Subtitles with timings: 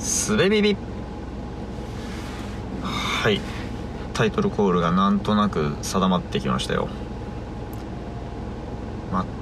[0.00, 0.76] すべビビ
[2.82, 3.38] はい。
[4.14, 6.88] タイトルコールがなんとなく定まってきましたよ。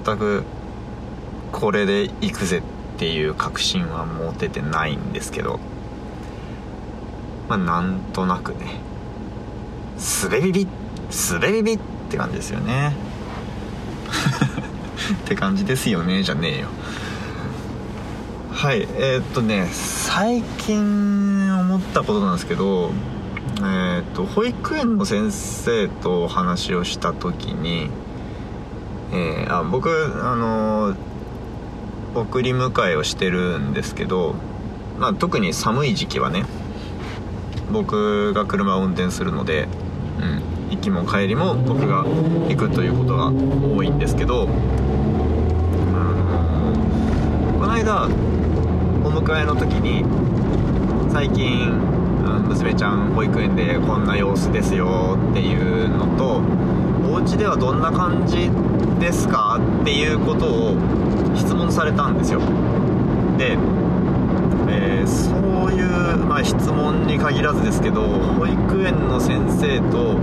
[0.04, 0.42] 全く
[1.52, 2.62] これで行くぜっ
[2.98, 5.60] ていう確信は持ててないんですけど。
[7.48, 8.80] まあなんとなくね。
[9.96, 10.66] すべビビ
[11.08, 11.78] すべビビっ
[12.10, 12.96] て感じですよね。
[15.24, 16.68] って感じですよねじゃねえよ。
[18.58, 22.90] はいえー、っとね最近思ったことなんですけど
[23.58, 27.88] えー、っと保育園の先生とお話をした時に、
[29.12, 29.88] えー、あ僕
[30.24, 30.96] あの
[32.16, 34.34] 送り迎えをしてるんですけど、
[34.98, 36.44] まあ、特に寒い時期はね
[37.70, 39.68] 僕が車を運転するので、
[40.18, 40.42] うん、
[40.74, 44.50] 行きも帰りも僕が行くということが多いんですけど、あ
[47.52, 48.08] のこの間
[49.08, 50.04] お迎えの時に
[51.10, 51.72] 最近
[52.46, 56.42] 娘ちゃん保育園でこんな様子ですよっていうのと
[57.10, 58.50] お家ではどんな感じ
[59.00, 60.76] ですかっていうことを
[61.34, 62.40] 質問されたんですよ。
[63.38, 63.56] で、
[64.68, 65.32] えー、そ
[65.68, 70.18] ういう、まあ、質問に限らずですけど保育園の先生と、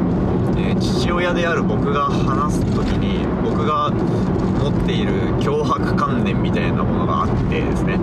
[0.60, 8.00] えー、父親である僕が話す時に僕が持っている脅迫観念みたいなものがあってですね。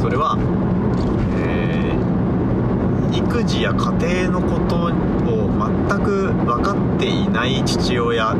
[0.00, 0.36] それは、
[1.38, 4.90] えー、育児や家庭のことを
[5.88, 8.34] 全く分かっていない父親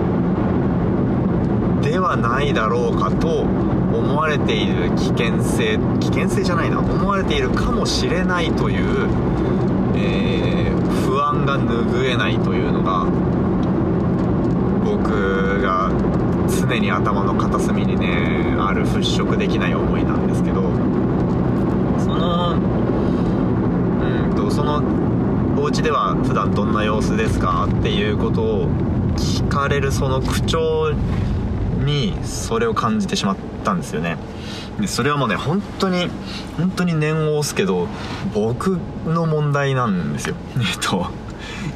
[1.83, 6.81] ではないだろうかと思われている危険性危険性じゃないな。
[6.81, 9.09] 思われているかもしれないという、
[9.95, 13.07] えー、不安が拭えないというのが
[14.85, 15.91] 僕が
[16.49, 21.06] 常に頭の片隅にねある払拭できない思いなんですけど。
[22.27, 24.35] うん。
[24.35, 24.83] とその
[25.59, 28.69] お家では普段どんな様子ですかっていうことを
[29.17, 30.93] 聞かれるその口調
[31.85, 34.19] にそれを感じてしまったんですよね。
[34.81, 36.09] でそれはもうね本当に
[36.59, 37.89] 本当に念を押すけど
[38.35, 40.37] 僕の問題なんですよ。
[40.59, 41.07] えっと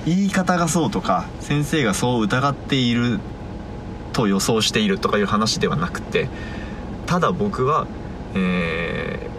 [0.04, 3.20] 言い方がそうとか先生がそう疑っている
[4.12, 6.28] と予想しているとかいう話ではなくて
[7.06, 7.86] ただ僕は、
[8.34, 9.29] えー、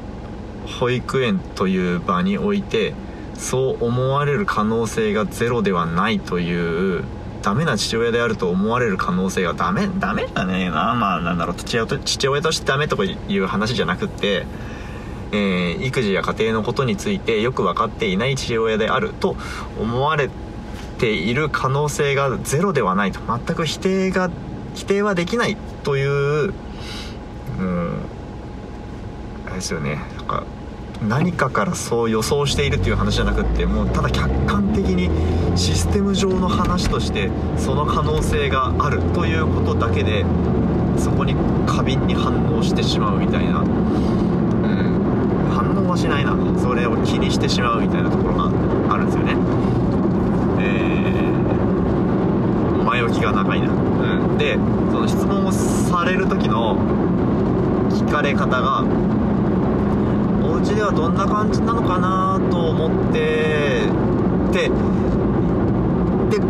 [0.71, 2.93] 保育園という場において
[3.35, 7.03] そう思われる可能性がゼロではないという
[7.41, 10.69] ダメな父親であると思われる可能性がダメダメだね。
[10.69, 11.55] なまあなんだろう。
[11.55, 14.45] 父親と父親としてダメとかいう話じゃなくって
[15.31, 19.37] えー、育児や家庭のことについてよく分かっていない父親であると
[19.79, 20.29] 思われ
[20.99, 23.19] ている可能性がゼロではないと。
[23.25, 24.29] 全く否定が
[24.75, 26.53] 否定はできないという
[27.59, 28.01] うん
[29.45, 30.01] あれですよね。
[30.17, 30.43] なんか
[31.07, 35.09] 何かからそう予想しているっていう話じゃなくってもうただ客観的に
[35.57, 40.23] システム上の話としてその可能性があるということだけで
[40.97, 41.35] そこに
[41.65, 43.67] 過敏に反応してしまうみたいな、うん、
[45.51, 46.37] 反応はしないな。
[46.59, 48.51] それを気にしてしまうみたいなところが
[48.93, 49.35] あるんですよね。
[50.59, 53.73] えー、前置きが長いな、う
[54.33, 54.53] ん、で
[54.91, 56.77] その質問をされる時の
[57.89, 58.85] 聞かれ方が
[60.63, 63.87] 家ではどんな感じなのかなと思って
[64.51, 64.69] で
[66.29, 66.41] で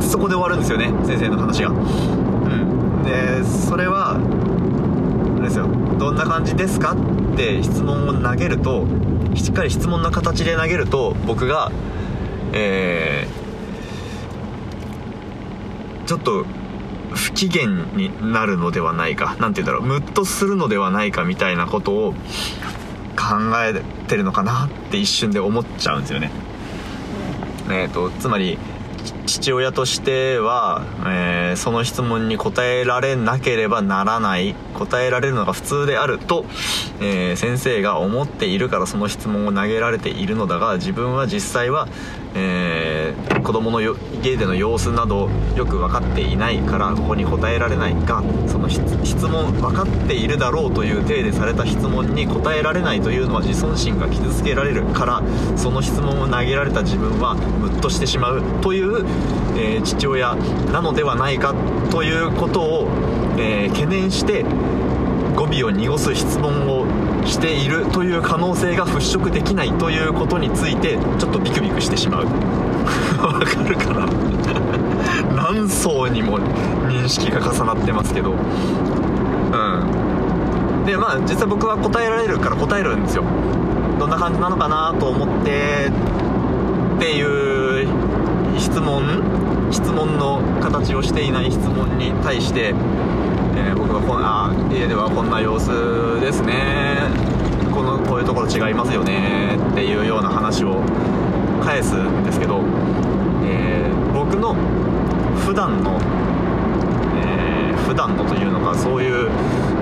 [0.00, 1.70] そこで終わるんですよね先生の話が。
[1.70, 3.02] うん。
[3.04, 5.66] でそれはあれですよ。
[5.98, 8.86] どんな感じですかって質問を投げると
[9.34, 11.70] しっかり質問の形で投げると僕が
[12.52, 16.44] えー、ちょっと
[17.14, 20.00] 不機嫌になるのではないか何て言うんだろう。
[20.00, 22.14] ムッとするのではないかみたいなことを
[23.22, 26.30] 考えてるのかなって一瞬で思っちゃうんですよね。
[27.70, 28.58] えーと、つまり
[29.26, 36.44] 父親としては、えー、その質問に答えられなければならない答えられるのが普通であると、
[37.00, 41.88] えー、先生が思っているからその質問を投げられているのだが自分は実際は、
[42.34, 48.80] えー、子供の家での様子などよく分かっていないからここに答えられないがその質
[49.26, 55.22] 問分かっているだろうという体でされた質問に答えられないというのは自尊心が傷つけられるから
[55.56, 59.04] その質問を投げられた自分はムッとしてしまうという、
[59.56, 60.34] えー、父親
[60.72, 61.54] なのではないか
[61.90, 62.88] ということを、
[63.38, 64.44] えー、懸念して
[65.34, 66.86] 語尾を濁す質問を
[67.26, 72.26] しているという可能性が払拭できないということについてちょっとビクビクしてしまう。
[73.22, 74.06] わかるかな？
[75.34, 76.38] 何層にも
[76.88, 78.32] 認識が重なってますけど。
[78.32, 78.38] うん。
[80.86, 83.22] でまあ実際僕は答えられるから答えるんですよ。
[83.98, 85.90] どんな感じなのかなと思って
[86.96, 87.88] っていう
[88.58, 89.02] 質問
[89.70, 92.74] 質問の形をしていない質問に対して、
[93.54, 96.96] えー、僕がこあ家ではこんな様子ですね。
[97.72, 99.58] このこういうところ違いますよね。
[99.72, 100.82] っていうような話を
[101.62, 102.62] 返すんですけど、
[103.44, 104.54] えー、僕の
[105.44, 105.98] 普段の、
[107.16, 109.30] えー、普段のというのかそういう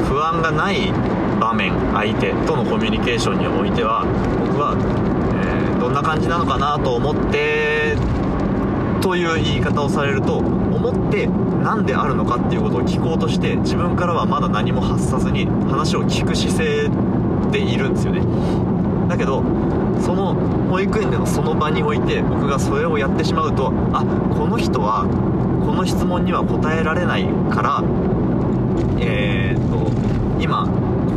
[0.09, 0.93] 不安がない
[1.41, 4.05] 場面相手とのコミュニケーションにおいては
[4.47, 4.77] 僕は、
[5.43, 7.97] えー、どんな感じなのかなと思って
[9.01, 16.89] という言い方をされると思って何であるのかっていうことを聞こうとして自分からはまだ何も発さずに話を聞く姿勢
[17.51, 18.21] でいるんですよね。
[19.09, 19.43] だけど
[20.01, 20.35] その
[20.71, 25.05] 保育園でのその場において僕がそれをやってしまうとあこの人は
[25.67, 27.83] この質問には答えられないから
[29.01, 30.67] えー、っと今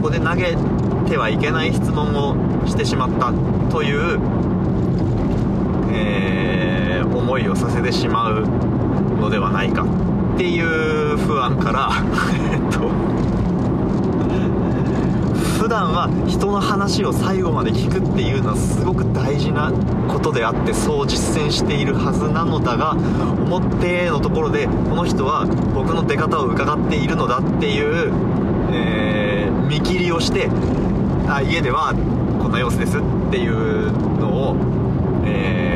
[0.01, 0.55] ここで投げ
[1.09, 2.35] てはいけない質問を
[2.67, 3.31] してしまった
[3.71, 4.19] という、
[5.93, 6.72] えー、
[7.17, 8.45] 思いをさせてしまう
[9.19, 11.91] のではないかっていう不安から
[12.51, 12.89] えっと
[15.63, 19.71] 普段は人の話を最後まで聞くっていうのはすごく大事な
[20.09, 28.11] ことであってそう実践しているはずなのだが表のところでこの人は僕の出方を伺っているのだっていう、
[28.73, 30.49] えー、見切りをして
[31.29, 31.93] あ家では
[32.41, 33.01] こんな様子ですっ
[33.31, 33.89] ていう
[34.19, 34.57] のを、
[35.23, 35.72] えー、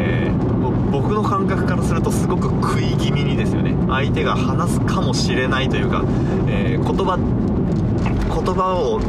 [0.92, 3.75] 僕の感覚からするとすごく食い気味にですよね。
[3.88, 6.04] 相手が話すかもしれないというか、
[6.48, 9.01] えー、言葉言葉を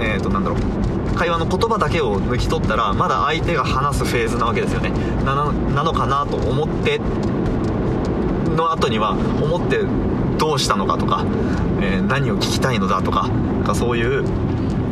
[0.00, 1.14] えー、となんだろう。
[1.14, 4.90] 会話の言葉だけを抜き取ったらまだ相手が話すフェーズなわけですよね。
[5.24, 5.34] な
[5.84, 7.00] のかなと思って
[8.56, 9.80] の後には思って
[10.38, 11.24] どうしたのかとか、
[11.80, 13.30] えー、何を聞きたいのだとか
[13.64, 14.24] かそういう、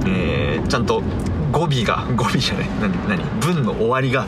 [0.07, 1.03] えー、ちゃんと
[1.51, 2.69] 語尾が語尾じゃない。
[2.81, 3.25] 何何？
[3.41, 4.27] 文の終わりが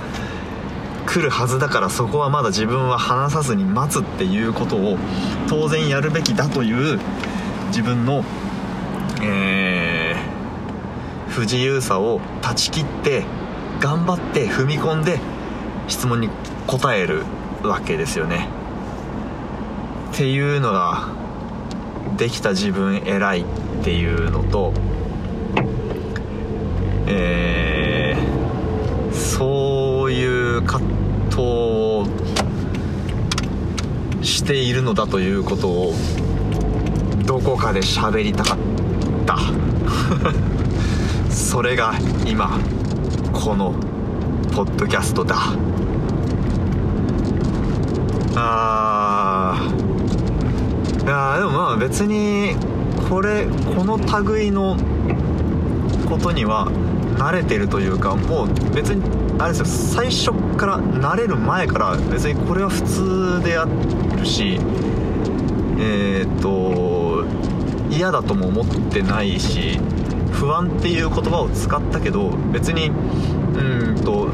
[1.14, 4.98] 来るはずだからそこはまだ自分は話さずに待つっていうことを
[5.48, 6.98] 当然やるべきだという
[7.68, 8.24] 自分の、
[9.22, 9.94] えー
[11.34, 13.24] 不自由さを断ち切って
[13.80, 15.18] 頑張って踏み込んで
[15.88, 16.30] 質問に
[16.68, 17.24] 答える
[17.64, 18.48] わけですよね。
[20.12, 21.08] っていうのが
[22.16, 23.44] できた自分偉いっ
[23.82, 24.72] ていうのと
[27.08, 30.93] えー、そういう葛
[31.34, 32.06] 藤を
[34.22, 35.94] しているのだということを
[37.26, 38.58] どこかで喋りたかっ
[39.26, 39.38] た。
[41.28, 41.94] それが
[42.24, 42.58] 今
[43.32, 43.74] この
[44.54, 45.36] ポッドキャストだ。
[48.36, 51.04] あー。
[51.04, 52.56] いやでもまあ別に
[53.10, 53.46] これ
[53.76, 54.76] この類の
[56.08, 56.68] ことには
[57.18, 59.02] 慣れてるというかもう別に
[59.38, 64.58] あれですよ最初から慣れる前から別にこれは普通であるし
[65.78, 67.24] えっ、と
[67.90, 69.78] 嫌だとも思ってないし
[70.32, 74.28] 不安っていう言葉を使ったけど別にうんと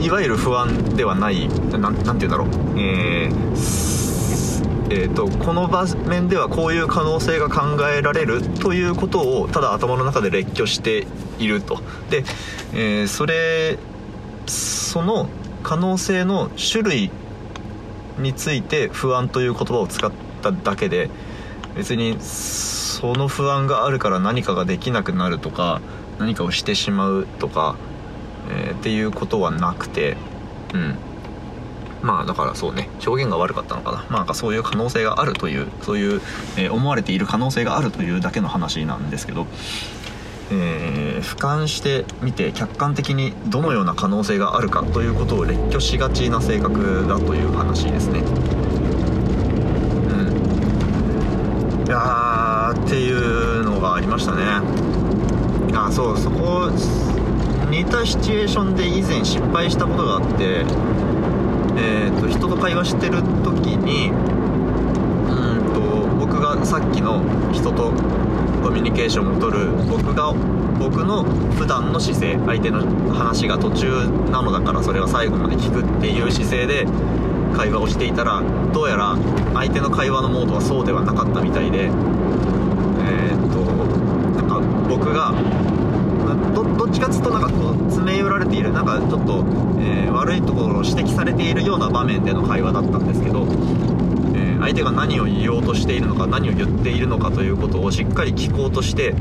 [0.00, 1.48] いわゆる不安ではない
[1.78, 2.48] 何て言うんだろう。
[2.78, 3.94] えー
[4.90, 11.06] えーと、この場面ではこういう可能性が考えられるということをただ頭の中で列挙して
[11.38, 11.80] いると。
[12.10, 12.24] で、
[12.74, 13.78] えー、それ
[14.46, 15.28] その
[15.62, 17.10] 可能性の種類
[18.18, 21.10] について不安という言葉を使っただけで
[21.74, 25.80] 別にその不安があるから何かができなくなるとか
[26.18, 27.76] 何かをしてしまうとか、
[28.50, 30.16] えー、っていうことはなくて
[30.72, 30.96] うん。
[32.02, 33.98] まあだからそうね表現が悪かったのかな。
[33.98, 36.20] まあなんかそういう可能性があるというそういう、
[36.58, 39.46] えー、思われている可能性があるというだけの話なんですけど
[40.50, 48.20] えー、俯瞰してみて客観的にどのような可能性があるかということを列挙しがちな性格だという話ですね。
[51.80, 51.86] うん。
[51.86, 54.60] いやっていうのがありましたね。
[55.74, 56.70] あそうそこ
[57.70, 60.64] 似たシチュエーションで以前失敗したことがあって
[61.76, 64.12] えーと、人と会話してる時に
[66.64, 67.92] さっきの人と
[68.62, 70.32] コミュニケーションをとる僕が
[70.78, 72.82] 僕の普段の姿勢相手の
[73.14, 76.86] 話が途中なのだからそれは最後まで聞くっていう姿勢で
[77.54, 78.42] 会話をしていたら
[78.72, 79.16] どうやら
[79.52, 81.90] 相手の会話のモードはそうではなかったみたいでえっ
[83.52, 83.64] と。
[84.34, 85.32] なんか僕が
[86.54, 89.44] どっちかっつうとなんかこう詰め寄られているなんかちょっと、
[89.80, 93.46] えー、悪いところを指摘されているような場面での会話だったんですけど、
[94.64, 99.14] 相手が何を言おうとしているのか何を言っているのかということをしっかり聞こうとして、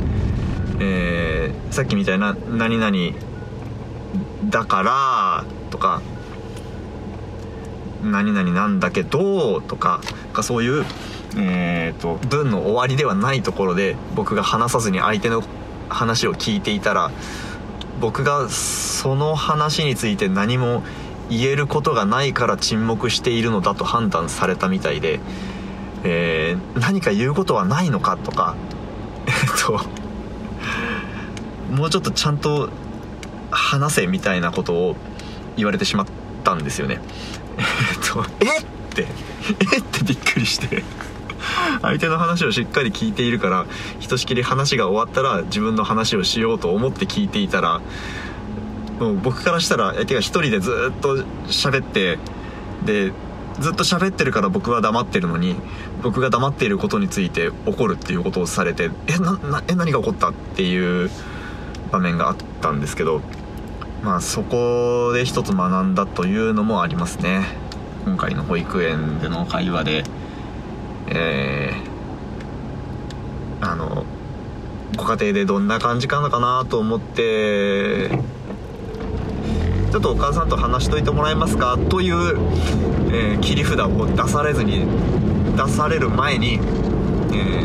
[0.79, 2.97] えー、さっきみたいな何々
[4.49, 6.01] だからとか
[8.03, 10.01] 何々なんだけどとか
[10.43, 10.85] そういう、
[11.37, 15.43] えーと、文の終わりではないところで僕が話さずに相手の
[15.89, 17.11] 話を聞いていたら
[17.99, 20.83] 僕がその話について何も
[21.37, 25.19] 言えることがないから沈黙しているのだと判断されたみたいで、
[26.03, 28.55] えー、何か言うことはないのかとか
[29.27, 29.33] えっ
[29.65, 29.79] と
[31.71, 32.69] もうちょっとちゃんと
[33.51, 34.95] 話せみたいなことを
[35.55, 36.07] 言われてしまっ
[36.43, 36.99] たんですよね。
[37.57, 37.65] えっ
[38.11, 38.63] とえっ？
[38.93, 39.07] て
[39.73, 40.83] えってびっくりして。
[41.81, 43.65] 相手の話をしっかり聞いているから
[43.99, 47.81] ひとしきり話が終わったら自分の話をしようと思って聞いていたら
[48.99, 52.19] もう僕からしたら相手が1人でずっと喋って
[52.85, 53.11] で
[53.59, 55.55] ずっと喋ってるから僕は黙ってるのに
[56.01, 61.09] 僕が黙っていることについて怒るっていうことをされてえななえ何が起こったっていう
[61.91, 63.21] 場面があったんですけど
[64.03, 67.45] まあそこで一つ学んだというのもありますね。
[68.05, 70.03] 今回の保育園での会話で。
[71.07, 74.05] えー、あの
[74.95, 78.09] ご家庭でどんな感じかなかなと思って
[79.93, 81.77] ちょっとお母さんと話しといてもらえますか？
[81.77, 82.15] という、
[83.13, 84.87] えー、切り札を出されずに
[85.55, 86.57] 出される前に、え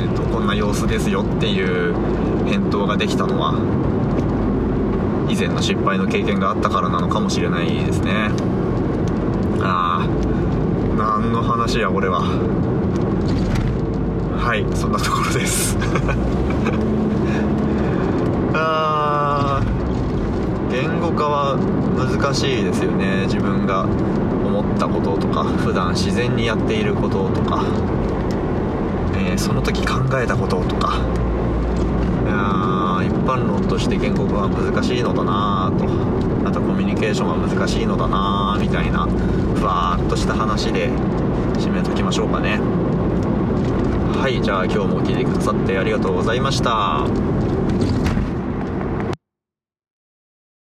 [0.07, 1.95] ーと、こんな様子ですよっていう
[2.45, 3.55] 返答ができたのは
[5.31, 8.29] 以前の失敗の経験があったからなのかもしれないですね。
[9.63, 10.07] ああ
[10.99, 12.21] 何の話やこれは。
[14.39, 15.79] はいそんなところです。
[18.53, 19.18] あ あ
[20.71, 21.57] 言語化は
[21.97, 23.25] 難しいですよね。
[23.25, 27.65] 自分が思ったこととか普段自然にやっていることとか、
[29.15, 30.99] えー、その時考えたこととか。
[32.25, 35.87] いや一般論として言語化は難しいのだなと。
[36.47, 40.89] あとコミュニケーションは難しいのだなみたいなふわーっとした話で
[41.59, 42.61] 締めときましょうかね。
[44.21, 47.38] はいじゃあ今日も聞いてくださってありがとうございました。